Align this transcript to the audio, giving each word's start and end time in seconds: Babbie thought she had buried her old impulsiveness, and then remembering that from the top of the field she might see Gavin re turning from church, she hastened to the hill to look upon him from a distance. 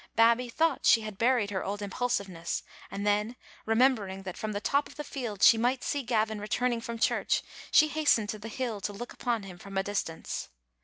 Babbie 0.15 0.49
thought 0.49 0.87
she 0.87 1.01
had 1.01 1.19
buried 1.19 1.51
her 1.51 1.63
old 1.63 1.79
impulsiveness, 1.79 2.63
and 2.89 3.05
then 3.05 3.35
remembering 3.67 4.23
that 4.23 4.35
from 4.35 4.51
the 4.51 4.59
top 4.59 4.87
of 4.87 4.95
the 4.95 5.03
field 5.03 5.43
she 5.43 5.59
might 5.59 5.83
see 5.83 6.01
Gavin 6.01 6.41
re 6.41 6.47
turning 6.47 6.81
from 6.81 6.97
church, 6.97 7.43
she 7.69 7.87
hastened 7.87 8.29
to 8.29 8.39
the 8.39 8.47
hill 8.47 8.81
to 8.81 8.93
look 8.93 9.13
upon 9.13 9.43
him 9.43 9.59
from 9.59 9.77
a 9.77 9.83
distance. 9.83 10.49